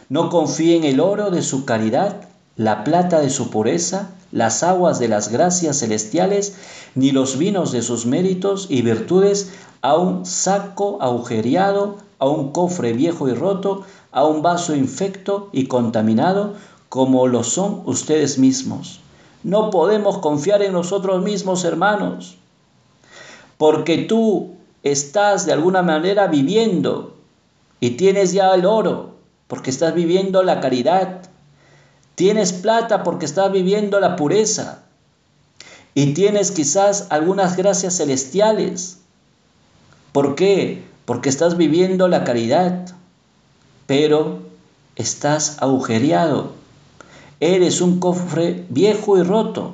No 0.08 0.30
confíen 0.30 0.84
el 0.84 1.00
oro 1.00 1.30
de 1.30 1.42
su 1.42 1.64
caridad, 1.64 2.22
la 2.56 2.84
plata 2.84 3.20
de 3.20 3.30
su 3.30 3.50
pureza, 3.50 4.10
las 4.32 4.62
aguas 4.62 4.98
de 4.98 5.08
las 5.08 5.28
gracias 5.28 5.80
celestiales, 5.80 6.54
ni 6.94 7.10
los 7.10 7.38
vinos 7.38 7.72
de 7.72 7.82
sus 7.82 8.06
méritos 8.06 8.66
y 8.68 8.82
virtudes 8.82 9.50
a 9.82 9.96
un 9.96 10.26
saco 10.26 10.98
agujereado, 11.00 11.96
a 12.18 12.26
un 12.26 12.52
cofre 12.52 12.92
viejo 12.92 13.28
y 13.28 13.34
roto, 13.34 13.84
a 14.12 14.24
un 14.24 14.42
vaso 14.42 14.74
infecto 14.74 15.48
y 15.52 15.66
contaminado, 15.66 16.54
como 16.88 17.26
lo 17.26 17.44
son 17.44 17.82
ustedes 17.84 18.38
mismos. 18.38 19.00
No 19.42 19.70
podemos 19.70 20.18
confiar 20.18 20.62
en 20.62 20.72
nosotros 20.72 21.22
mismos, 21.22 21.64
hermanos, 21.64 22.36
porque 23.58 23.98
tú 23.98 24.54
estás 24.82 25.46
de 25.46 25.52
alguna 25.52 25.82
manera 25.82 26.26
viviendo 26.26 27.14
y 27.80 27.90
tienes 27.90 28.32
ya 28.32 28.54
el 28.54 28.64
oro, 28.66 29.10
porque 29.46 29.70
estás 29.70 29.94
viviendo 29.94 30.42
la 30.42 30.60
caridad, 30.60 31.22
tienes 32.14 32.52
plata 32.52 33.02
porque 33.02 33.26
estás 33.26 33.52
viviendo 33.52 34.00
la 34.00 34.16
pureza, 34.16 34.82
y 35.94 36.12
tienes 36.12 36.50
quizás 36.50 37.06
algunas 37.08 37.56
gracias 37.56 37.96
celestiales, 37.96 38.98
¿Por 40.16 40.34
qué? 40.34 40.82
Porque 41.04 41.28
estás 41.28 41.58
viviendo 41.58 42.08
la 42.08 42.24
caridad, 42.24 42.86
pero 43.86 44.38
estás 44.94 45.58
agujereado. 45.60 46.52
Eres 47.38 47.82
un 47.82 48.00
cofre 48.00 48.64
viejo 48.70 49.18
y 49.18 49.22
roto. 49.22 49.72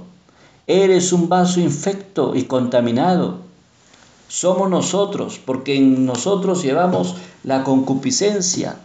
Eres 0.67 1.13
un 1.13 1.29
vaso 1.29 1.61
infecto 1.61 2.35
y 2.35 2.47
contaminado. 2.47 3.37
Somos 4.27 4.69
nosotros, 4.69 5.39
porque 5.39 5.77
en 5.77 6.07
nosotros 6.07 6.65
llevamos 6.65 7.15
la 7.45 7.63
concupiscencia. 7.63 8.81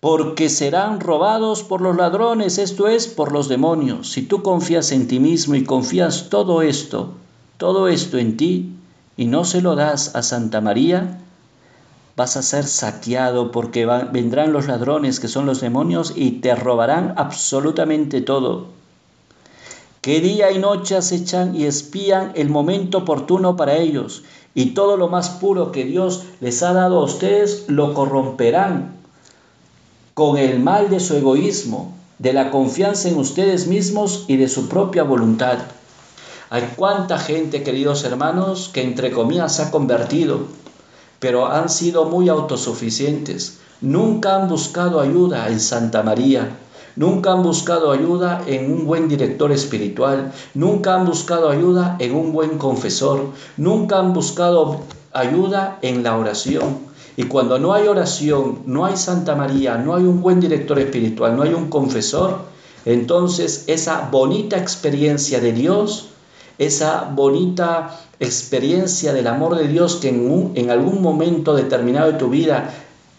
Porque 0.00 0.48
serán 0.48 0.98
robados 0.98 1.62
por 1.62 1.82
los 1.82 1.94
ladrones, 1.94 2.58
esto 2.58 2.88
es, 2.88 3.06
por 3.06 3.30
los 3.30 3.48
demonios. 3.48 4.10
Si 4.10 4.22
tú 4.22 4.42
confías 4.42 4.90
en 4.90 5.06
ti 5.06 5.20
mismo 5.20 5.54
y 5.54 5.62
confías 5.62 6.30
todo 6.30 6.62
esto, 6.62 7.12
todo 7.58 7.86
esto 7.86 8.18
en 8.18 8.36
ti, 8.36 8.75
y 9.16 9.26
no 9.26 9.44
se 9.44 9.62
lo 9.62 9.76
das 9.76 10.14
a 10.14 10.22
Santa 10.22 10.60
María, 10.60 11.18
vas 12.16 12.36
a 12.36 12.42
ser 12.42 12.66
saqueado 12.66 13.52
porque 13.52 13.86
vendrán 13.86 14.52
los 14.52 14.66
ladrones 14.66 15.20
que 15.20 15.28
son 15.28 15.46
los 15.46 15.60
demonios 15.60 16.12
y 16.16 16.32
te 16.40 16.54
robarán 16.54 17.14
absolutamente 17.16 18.20
todo. 18.20 18.66
Que 20.00 20.20
día 20.20 20.50
y 20.52 20.58
noche 20.58 20.96
acechan 20.96 21.56
y 21.56 21.64
espían 21.64 22.32
el 22.36 22.48
momento 22.48 22.98
oportuno 22.98 23.56
para 23.56 23.76
ellos 23.76 24.22
y 24.54 24.70
todo 24.70 24.96
lo 24.96 25.08
más 25.08 25.30
puro 25.30 25.72
que 25.72 25.84
Dios 25.84 26.24
les 26.40 26.62
ha 26.62 26.72
dado 26.72 27.00
a 27.00 27.04
ustedes 27.04 27.64
lo 27.68 27.92
corromperán 27.92 28.96
con 30.14 30.38
el 30.38 30.60
mal 30.60 30.88
de 30.88 30.98
su 30.98 31.14
egoísmo, 31.14 31.92
de 32.18 32.32
la 32.32 32.50
confianza 32.50 33.10
en 33.10 33.18
ustedes 33.18 33.66
mismos 33.66 34.24
y 34.28 34.38
de 34.38 34.48
su 34.48 34.68
propia 34.68 35.02
voluntad. 35.02 35.58
Hay 36.48 36.74
cuánta 36.76 37.18
gente, 37.18 37.62
queridos 37.64 38.04
hermanos, 38.04 38.70
que 38.72 38.82
entre 38.82 39.10
comillas 39.10 39.56
se 39.56 39.62
ha 39.62 39.70
convertido, 39.70 40.46
pero 41.18 41.46
han 41.46 41.68
sido 41.68 42.04
muy 42.04 42.28
autosuficientes. 42.28 43.58
Nunca 43.80 44.36
han 44.36 44.48
buscado 44.48 45.00
ayuda 45.00 45.48
en 45.48 45.58
Santa 45.58 46.02
María. 46.04 46.56
Nunca 46.94 47.32
han 47.32 47.42
buscado 47.42 47.90
ayuda 47.90 48.42
en 48.46 48.72
un 48.72 48.86
buen 48.86 49.08
director 49.08 49.50
espiritual. 49.50 50.32
Nunca 50.54 50.94
han 50.94 51.04
buscado 51.04 51.50
ayuda 51.50 51.96
en 51.98 52.14
un 52.14 52.32
buen 52.32 52.58
confesor. 52.58 53.32
Nunca 53.56 53.98
han 53.98 54.12
buscado 54.12 54.82
ayuda 55.12 55.78
en 55.82 56.04
la 56.04 56.16
oración. 56.16 56.86
Y 57.16 57.24
cuando 57.24 57.58
no 57.58 57.72
hay 57.72 57.88
oración, 57.88 58.60
no 58.66 58.84
hay 58.84 58.96
Santa 58.96 59.34
María, 59.34 59.78
no 59.78 59.96
hay 59.96 60.04
un 60.04 60.20
buen 60.20 60.38
director 60.38 60.78
espiritual, 60.78 61.34
no 61.34 61.42
hay 61.42 61.54
un 61.54 61.70
confesor, 61.70 62.40
entonces 62.84 63.64
esa 63.68 64.10
bonita 64.12 64.58
experiencia 64.58 65.40
de 65.40 65.52
Dios 65.52 66.10
esa 66.58 67.10
bonita 67.14 67.98
experiencia 68.20 69.12
del 69.12 69.26
amor 69.26 69.56
de 69.56 69.68
Dios 69.68 69.96
que 69.96 70.08
en, 70.08 70.52
en 70.54 70.70
algún 70.70 71.02
momento 71.02 71.54
determinado 71.54 72.12
de 72.12 72.18
tu 72.18 72.28
vida 72.28 72.72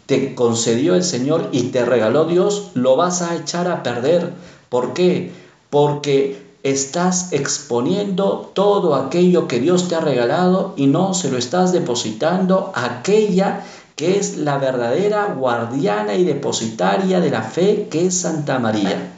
te 0.07 0.35
concedió 0.35 0.95
el 0.95 1.03
Señor 1.03 1.49
y 1.51 1.63
te 1.63 1.85
regaló 1.85 2.25
Dios, 2.25 2.71
lo 2.73 2.95
vas 2.95 3.21
a 3.21 3.35
echar 3.35 3.67
a 3.67 3.83
perder. 3.83 4.33
¿Por 4.69 4.93
qué? 4.93 5.31
Porque 5.69 6.47
estás 6.63 7.33
exponiendo 7.33 8.51
todo 8.53 8.95
aquello 8.95 9.47
que 9.47 9.59
Dios 9.59 9.87
te 9.87 9.95
ha 9.95 9.99
regalado 9.99 10.73
y 10.77 10.87
no 10.87 11.13
se 11.13 11.29
lo 11.29 11.37
estás 11.37 11.71
depositando 11.71 12.71
a 12.73 12.85
aquella 12.85 13.63
que 13.95 14.17
es 14.17 14.37
la 14.37 14.59
verdadera 14.59 15.33
guardiana 15.33 16.13
y 16.13 16.23
depositaria 16.23 17.19
de 17.19 17.31
la 17.31 17.41
fe, 17.41 17.87
que 17.89 18.05
es 18.05 18.19
Santa 18.19 18.59
María. 18.59 19.16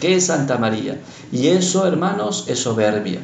¿Qué 0.00 0.14
es 0.14 0.26
Santa 0.26 0.58
María? 0.58 1.00
Y 1.32 1.48
eso, 1.48 1.86
hermanos, 1.86 2.44
es 2.46 2.60
soberbia. 2.60 3.20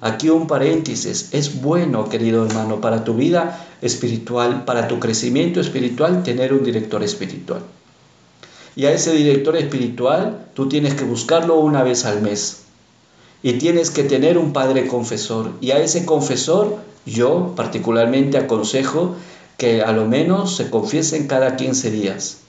Aquí 0.00 0.30
un 0.30 0.46
paréntesis, 0.46 1.28
es 1.32 1.60
bueno, 1.62 2.08
querido 2.08 2.46
hermano, 2.46 2.80
para 2.80 3.04
tu 3.04 3.14
vida 3.14 3.66
espiritual, 3.82 4.64
para 4.64 4.88
tu 4.88 5.00
crecimiento 5.00 5.60
espiritual, 5.60 6.22
tener 6.22 6.52
un 6.52 6.64
director 6.64 7.02
espiritual. 7.02 7.62
Y 8.76 8.86
a 8.86 8.92
ese 8.92 9.12
director 9.12 9.56
espiritual 9.56 10.46
tú 10.54 10.68
tienes 10.68 10.94
que 10.94 11.04
buscarlo 11.04 11.58
una 11.60 11.82
vez 11.82 12.04
al 12.04 12.22
mes. 12.22 12.62
Y 13.42 13.54
tienes 13.54 13.90
que 13.90 14.04
tener 14.04 14.38
un 14.38 14.52
padre 14.52 14.86
confesor. 14.86 15.52
Y 15.60 15.72
a 15.72 15.78
ese 15.78 16.06
confesor 16.06 16.78
yo 17.04 17.54
particularmente 17.56 18.38
aconsejo 18.38 19.16
que 19.56 19.82
a 19.82 19.92
lo 19.92 20.06
menos 20.06 20.56
se 20.56 20.70
confiesen 20.70 21.26
cada 21.26 21.56
15 21.56 21.90
días 21.90 22.41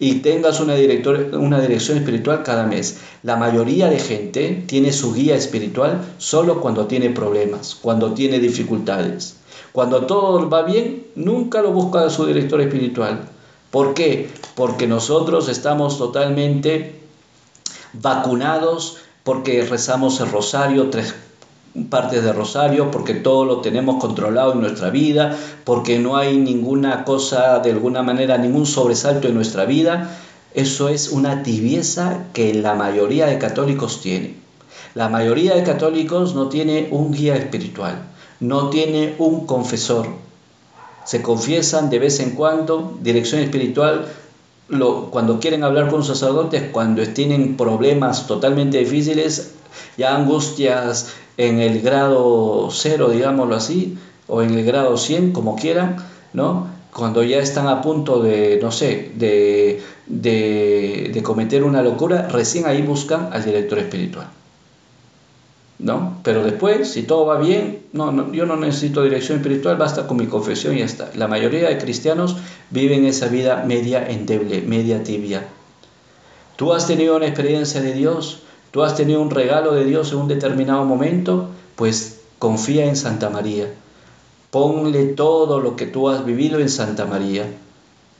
y 0.00 0.14
tengas 0.16 0.58
una, 0.60 0.74
una 1.38 1.60
dirección 1.60 1.98
espiritual 1.98 2.42
cada 2.42 2.66
mes. 2.66 3.00
La 3.22 3.36
mayoría 3.36 3.88
de 3.88 3.98
gente 3.98 4.64
tiene 4.66 4.92
su 4.92 5.12
guía 5.12 5.36
espiritual 5.36 6.00
solo 6.16 6.60
cuando 6.60 6.86
tiene 6.86 7.10
problemas, 7.10 7.76
cuando 7.80 8.14
tiene 8.14 8.40
dificultades. 8.40 9.36
Cuando 9.72 10.06
todo 10.06 10.48
va 10.48 10.62
bien, 10.62 11.06
nunca 11.14 11.60
lo 11.62 11.70
busca 11.70 12.08
su 12.08 12.26
director 12.26 12.60
espiritual. 12.62 13.28
¿Por 13.70 13.94
qué? 13.94 14.30
Porque 14.56 14.86
nosotros 14.86 15.48
estamos 15.48 15.98
totalmente 15.98 16.98
vacunados, 17.92 18.96
porque 19.22 19.62
rezamos 19.64 20.18
el 20.20 20.30
rosario 20.30 20.88
tres 20.88 21.14
partes 21.88 22.24
de 22.24 22.32
rosario, 22.32 22.90
porque 22.90 23.14
todo 23.14 23.44
lo 23.44 23.60
tenemos 23.60 24.00
controlado 24.00 24.52
en 24.52 24.60
nuestra 24.60 24.90
vida, 24.90 25.36
porque 25.64 25.98
no 25.98 26.16
hay 26.16 26.36
ninguna 26.36 27.04
cosa, 27.04 27.60
de 27.60 27.70
alguna 27.70 28.02
manera, 28.02 28.38
ningún 28.38 28.66
sobresalto 28.66 29.28
en 29.28 29.34
nuestra 29.34 29.64
vida. 29.64 30.16
Eso 30.54 30.88
es 30.88 31.10
una 31.10 31.42
tibieza 31.42 32.24
que 32.32 32.54
la 32.54 32.74
mayoría 32.74 33.26
de 33.26 33.38
católicos 33.38 34.00
tiene. 34.00 34.34
La 34.94 35.08
mayoría 35.08 35.54
de 35.54 35.62
católicos 35.62 36.34
no 36.34 36.48
tiene 36.48 36.88
un 36.90 37.12
guía 37.12 37.36
espiritual, 37.36 38.02
no 38.40 38.70
tiene 38.70 39.14
un 39.18 39.46
confesor. 39.46 40.08
Se 41.04 41.22
confiesan 41.22 41.88
de 41.88 42.00
vez 42.00 42.18
en 42.18 42.30
cuando, 42.32 42.98
dirección 43.00 43.40
espiritual, 43.40 44.06
lo, 44.68 45.10
cuando 45.10 45.38
quieren 45.38 45.62
hablar 45.62 45.88
con 45.88 46.00
un 46.00 46.04
sacerdote, 46.04 46.70
cuando 46.72 47.06
tienen 47.08 47.56
problemas 47.56 48.26
totalmente 48.26 48.78
difíciles, 48.78 49.54
ya 49.96 50.16
angustias 50.16 51.14
en 51.36 51.60
el 51.60 51.80
grado 51.80 52.68
cero, 52.70 53.10
digámoslo 53.10 53.56
así, 53.56 53.96
o 54.26 54.42
en 54.42 54.50
el 54.50 54.64
grado 54.64 54.96
100, 54.96 55.32
como 55.32 55.56
quieran, 55.56 55.96
¿no? 56.32 56.68
Cuando 56.94 57.22
ya 57.22 57.38
están 57.38 57.68
a 57.68 57.82
punto 57.82 58.22
de, 58.22 58.58
no 58.60 58.72
sé, 58.72 59.12
de, 59.14 59.82
de, 60.06 61.20
cometer 61.22 61.64
una 61.64 61.82
locura, 61.82 62.28
recién 62.28 62.66
ahí 62.66 62.82
buscan 62.82 63.30
al 63.32 63.44
director 63.44 63.78
espiritual. 63.78 64.26
¿No? 65.78 66.18
Pero 66.22 66.44
después, 66.44 66.90
si 66.90 67.04
todo 67.04 67.24
va 67.24 67.38
bien, 67.38 67.86
no, 67.92 68.12
no, 68.12 68.32
yo 68.32 68.44
no 68.44 68.56
necesito 68.56 69.02
dirección 69.02 69.38
espiritual, 69.38 69.76
basta 69.76 70.06
con 70.06 70.18
mi 70.18 70.26
confesión 70.26 70.74
y 70.74 70.80
ya 70.80 70.84
está. 70.84 71.10
La 71.14 71.26
mayoría 71.26 71.68
de 71.68 71.78
cristianos 71.78 72.36
viven 72.68 73.06
esa 73.06 73.28
vida 73.28 73.64
media 73.66 74.06
endeble, 74.06 74.60
media 74.60 75.02
tibia. 75.02 75.46
¿Tú 76.56 76.74
has 76.74 76.86
tenido 76.86 77.16
una 77.16 77.26
experiencia 77.26 77.80
de 77.80 77.94
Dios? 77.94 78.42
Tú 78.70 78.82
has 78.82 78.96
tenido 78.96 79.20
un 79.20 79.30
regalo 79.30 79.72
de 79.72 79.84
Dios 79.84 80.12
en 80.12 80.18
un 80.18 80.28
determinado 80.28 80.84
momento, 80.84 81.48
pues 81.76 82.20
confía 82.38 82.86
en 82.86 82.96
Santa 82.96 83.30
María. 83.30 83.72
Ponle 84.50 85.04
todo 85.06 85.60
lo 85.60 85.76
que 85.76 85.86
tú 85.86 86.08
has 86.08 86.24
vivido 86.24 86.58
en 86.58 86.68
Santa 86.68 87.06
María. 87.06 87.44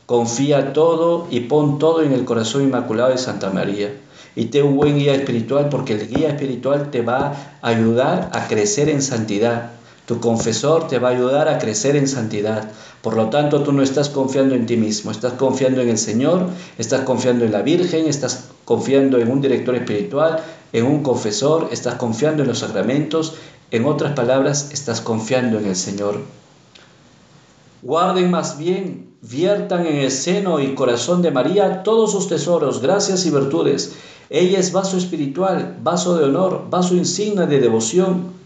Confía 0.07 0.73
todo 0.73 1.27
y 1.31 1.41
pon 1.41 1.79
todo 1.79 2.03
en 2.03 2.13
el 2.13 2.25
corazón 2.25 2.63
inmaculado 2.63 3.11
de 3.11 3.19
Santa 3.19 3.51
María. 3.51 3.93
Y 4.37 4.47
ten 4.47 4.65
un 4.67 4.77
buen 4.77 4.97
guía 4.97 5.15
espiritual 5.15 5.69
porque 5.69 5.95
el 5.95 6.09
guía 6.09 6.29
espiritual 6.29 6.91
te 6.91 7.03
va 7.03 7.59
a 7.63 7.69
ayudar 7.69 8.31
a 8.33 8.47
crecer 8.47 8.89
en 8.89 9.03
santidad. 9.03 9.71
Tu 10.07 10.19
confesor 10.21 10.89
te 10.89 10.99
va 10.99 11.09
a 11.09 11.13
ayudar 11.13 11.49
a 11.49 11.59
crecer 11.59 11.97
en 11.97 12.09
santidad. 12.09 12.71
Por 13.03 13.15
lo 13.17 13.31
tanto, 13.31 13.63
tú 13.63 13.73
no 13.73 13.83
estás 13.83 14.09
confiando 14.09 14.55
en 14.55 14.67
ti 14.67 14.77
mismo, 14.77 15.11
estás 15.11 15.35
confiando 15.35 15.81
en 15.81 15.89
el 15.89 15.99
Señor, 15.99 16.49
estás 16.79 17.03
confiando 17.03 17.45
en 17.45 17.53
la 17.53 17.63
Virgen, 17.63 18.07
estás 18.07 18.49
confiando 18.65 19.19
en 19.19 19.31
un 19.31 19.41
director 19.41 19.75
espiritual, 19.75 20.43
en 20.73 20.85
un 20.85 21.03
confesor, 21.03 21.69
estás 21.71 21.95
confiando 21.95 22.43
en 22.43 22.49
los 22.49 22.59
sacramentos, 22.59 23.35
en 23.71 23.85
otras 23.87 24.13
palabras, 24.13 24.71
estás 24.73 25.01
confiando 25.01 25.59
en 25.59 25.67
el 25.67 25.77
Señor. 25.77 26.21
Guarden 27.83 28.31
más 28.31 28.59
bien, 28.59 29.15
viertan 29.23 29.87
en 29.87 29.97
el 29.97 30.11
seno 30.11 30.61
y 30.61 30.75
corazón 30.75 31.23
de 31.23 31.31
María 31.31 31.83
todos 31.83 32.13
sus 32.13 32.29
tesoros, 32.29 32.83
gracias 32.83 33.25
y 33.27 33.31
virtudes. 33.31 33.95
Ella 34.29 34.59
es 34.59 34.73
vaso 34.73 34.97
espiritual, 34.97 35.79
vaso 35.83 36.17
de 36.17 36.25
honor, 36.25 36.67
vaso 36.69 36.95
insignia 36.95 37.47
de 37.47 37.61
devoción 37.61 38.40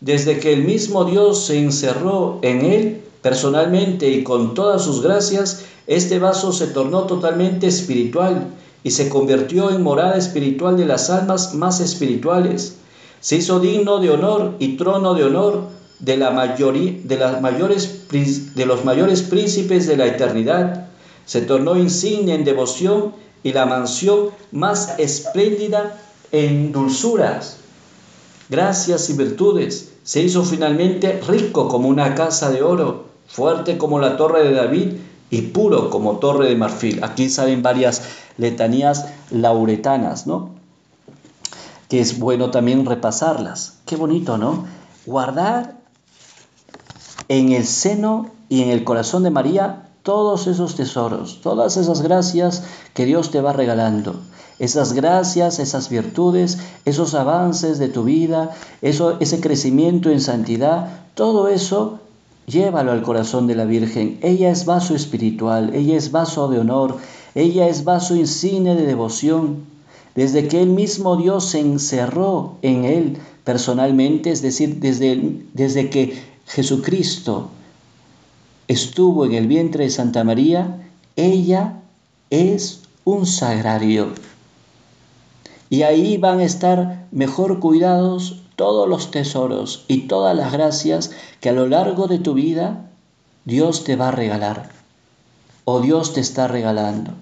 desde 0.00 0.38
que 0.38 0.52
el 0.52 0.62
mismo 0.62 1.04
Dios 1.04 1.46
se 1.46 1.58
encerró 1.58 2.38
en 2.42 2.64
él 2.64 3.02
personalmente 3.20 4.08
y 4.08 4.22
con 4.22 4.54
todas 4.54 4.84
sus 4.84 5.02
gracias, 5.02 5.64
este 5.86 6.18
vaso 6.18 6.52
se 6.52 6.68
tornó 6.68 7.02
totalmente 7.02 7.66
espiritual 7.66 8.46
y 8.84 8.92
se 8.92 9.08
convirtió 9.08 9.70
en 9.70 9.82
morada 9.82 10.16
espiritual 10.16 10.76
de 10.76 10.86
las 10.86 11.10
almas 11.10 11.54
más 11.54 11.80
espirituales. 11.80 12.76
Se 13.20 13.36
hizo 13.36 13.58
digno 13.58 13.98
de 13.98 14.10
honor 14.10 14.54
y 14.60 14.76
trono 14.76 15.14
de 15.14 15.24
honor 15.24 15.62
de, 15.98 16.16
la 16.16 16.30
mayoría, 16.30 16.94
de, 17.02 17.16
las 17.16 17.40
mayores, 17.40 18.06
de 18.08 18.66
los 18.66 18.84
mayores 18.84 19.22
príncipes 19.22 19.88
de 19.88 19.96
la 19.96 20.06
eternidad. 20.06 20.86
Se 21.26 21.42
tornó 21.42 21.76
insignia 21.76 22.36
en 22.36 22.44
devoción 22.44 23.14
y 23.42 23.52
la 23.52 23.66
mansión 23.66 24.30
más 24.52 24.94
espléndida 24.98 26.00
en 26.30 26.70
dulzuras 26.70 27.58
gracias 28.48 29.10
y 29.10 29.14
virtudes, 29.14 29.92
se 30.02 30.22
hizo 30.22 30.44
finalmente 30.44 31.20
rico 31.26 31.68
como 31.68 31.88
una 31.88 32.14
casa 32.14 32.50
de 32.50 32.62
oro, 32.62 33.06
fuerte 33.26 33.78
como 33.78 33.98
la 33.98 34.16
torre 34.16 34.42
de 34.44 34.54
David 34.54 34.92
y 35.30 35.42
puro 35.42 35.90
como 35.90 36.18
torre 36.18 36.48
de 36.48 36.56
marfil. 36.56 37.04
Aquí 37.04 37.28
salen 37.28 37.62
varias 37.62 38.02
letanías 38.38 39.06
lauretanas, 39.30 40.26
¿no? 40.26 40.50
Que 41.88 42.00
es 42.00 42.18
bueno 42.18 42.50
también 42.50 42.86
repasarlas. 42.86 43.78
Qué 43.84 43.96
bonito, 43.96 44.38
¿no? 44.38 44.64
Guardar 45.04 45.76
en 47.28 47.52
el 47.52 47.66
seno 47.66 48.30
y 48.48 48.62
en 48.62 48.70
el 48.70 48.84
corazón 48.84 49.22
de 49.22 49.30
María 49.30 49.90
todos 50.02 50.46
esos 50.46 50.74
tesoros, 50.74 51.40
todas 51.42 51.76
esas 51.76 52.00
gracias 52.00 52.64
que 52.94 53.04
Dios 53.04 53.30
te 53.30 53.42
va 53.42 53.52
regalando 53.52 54.14
esas 54.58 54.92
gracias, 54.92 55.58
esas 55.58 55.88
virtudes, 55.88 56.58
esos 56.84 57.14
avances 57.14 57.78
de 57.78 57.88
tu 57.88 58.04
vida, 58.04 58.50
eso, 58.82 59.16
ese 59.20 59.40
crecimiento 59.40 60.10
en 60.10 60.20
santidad, 60.20 60.88
todo 61.14 61.48
eso 61.48 62.00
llévalo 62.46 62.92
al 62.92 63.02
corazón 63.02 63.46
de 63.46 63.54
la 63.54 63.64
Virgen. 63.64 64.18
Ella 64.22 64.50
es 64.50 64.64
vaso 64.64 64.94
espiritual, 64.94 65.74
ella 65.74 65.96
es 65.96 66.10
vaso 66.10 66.48
de 66.48 66.58
honor, 66.58 66.96
ella 67.34 67.68
es 67.68 67.84
vaso 67.84 68.16
insigne 68.16 68.74
de 68.74 68.86
devoción. 68.86 69.66
Desde 70.14 70.48
que 70.48 70.60
el 70.60 70.70
mismo 70.70 71.16
Dios 71.16 71.44
se 71.44 71.60
encerró 71.60 72.56
en 72.62 72.84
él 72.84 73.18
personalmente, 73.44 74.30
es 74.30 74.42
decir, 74.42 74.80
desde, 74.80 75.44
desde 75.54 75.90
que 75.90 76.20
Jesucristo 76.46 77.50
estuvo 78.66 79.24
en 79.24 79.34
el 79.34 79.46
vientre 79.46 79.84
de 79.84 79.90
Santa 79.90 80.24
María, 80.24 80.82
ella 81.16 81.80
es 82.30 82.82
un 83.04 83.26
sagrario. 83.26 84.08
Y 85.70 85.82
ahí 85.82 86.16
van 86.16 86.40
a 86.40 86.44
estar 86.44 87.06
mejor 87.10 87.60
cuidados 87.60 88.42
todos 88.56 88.88
los 88.88 89.10
tesoros 89.10 89.84
y 89.86 90.08
todas 90.08 90.36
las 90.36 90.52
gracias 90.52 91.12
que 91.40 91.50
a 91.50 91.52
lo 91.52 91.66
largo 91.66 92.06
de 92.08 92.18
tu 92.18 92.34
vida 92.34 92.90
Dios 93.44 93.84
te 93.84 93.96
va 93.96 94.08
a 94.08 94.12
regalar 94.12 94.70
o 95.64 95.80
Dios 95.80 96.14
te 96.14 96.20
está 96.20 96.48
regalando. 96.48 97.12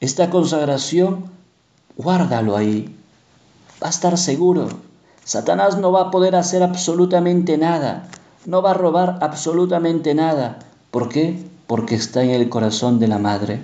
Esta 0.00 0.30
consagración, 0.30 1.26
guárdalo 1.96 2.56
ahí. 2.56 2.94
Va 3.82 3.88
a 3.88 3.90
estar 3.90 4.16
seguro. 4.16 4.68
Satanás 5.24 5.76
no 5.76 5.92
va 5.92 6.02
a 6.02 6.10
poder 6.10 6.36
hacer 6.36 6.62
absolutamente 6.62 7.58
nada. 7.58 8.08
No 8.46 8.62
va 8.62 8.70
a 8.70 8.74
robar 8.74 9.18
absolutamente 9.20 10.14
nada. 10.14 10.58
¿Por 10.90 11.10
qué? 11.10 11.44
Porque 11.66 11.94
está 11.94 12.22
en 12.22 12.30
el 12.30 12.48
corazón 12.48 12.98
de 12.98 13.08
la 13.08 13.18
madre. 13.18 13.60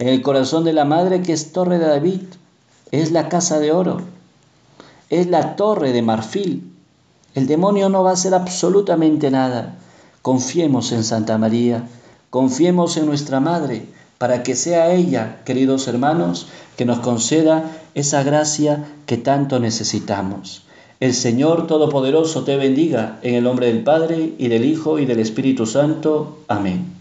En 0.00 0.08
el 0.08 0.22
corazón 0.22 0.64
de 0.64 0.72
la 0.72 0.84
madre 0.84 1.22
que 1.22 1.32
es 1.32 1.52
Torre 1.52 1.78
de 1.78 1.86
David 1.86 2.22
es 2.90 3.12
la 3.12 3.28
casa 3.28 3.58
de 3.58 3.72
oro, 3.72 4.00
es 5.10 5.26
la 5.26 5.56
torre 5.56 5.92
de 5.92 6.02
marfil. 6.02 6.72
El 7.34 7.46
demonio 7.46 7.88
no 7.88 8.04
va 8.04 8.10
a 8.10 8.14
hacer 8.14 8.34
absolutamente 8.34 9.30
nada. 9.30 9.76
Confiemos 10.22 10.92
en 10.92 11.04
Santa 11.04 11.36
María, 11.38 11.88
confiemos 12.30 12.96
en 12.96 13.06
nuestra 13.06 13.40
Madre, 13.40 13.86
para 14.18 14.42
que 14.42 14.54
sea 14.54 14.94
ella, 14.94 15.42
queridos 15.44 15.88
hermanos, 15.88 16.46
que 16.76 16.84
nos 16.84 17.00
conceda 17.00 17.70
esa 17.94 18.22
gracia 18.22 18.84
que 19.06 19.16
tanto 19.16 19.58
necesitamos. 19.58 20.64
El 21.00 21.12
Señor 21.12 21.66
Todopoderoso 21.66 22.44
te 22.44 22.56
bendiga 22.56 23.18
en 23.22 23.34
el 23.34 23.44
nombre 23.44 23.66
del 23.66 23.82
Padre 23.82 24.34
y 24.38 24.48
del 24.48 24.64
Hijo 24.64 24.98
y 24.98 25.06
del 25.06 25.18
Espíritu 25.18 25.66
Santo. 25.66 26.38
Amén. 26.48 26.93